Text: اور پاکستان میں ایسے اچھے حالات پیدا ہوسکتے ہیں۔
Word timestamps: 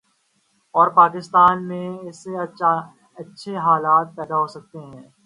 اور 0.75 0.87
پاکستان 0.91 1.67
میں 1.67 1.87
ایسے 2.05 2.31
اچھے 3.17 3.57
حالات 3.57 4.07
پیدا 4.15 4.37
ہوسکتے 4.37 4.79
ہیں۔ 4.81 5.03